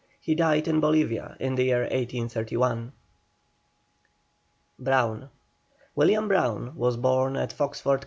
[0.19, 2.91] He died in Bolivia in the year 1831.
[4.79, 5.29] BROWN.
[5.93, 7.99] William Brown was born at Foxford, Co.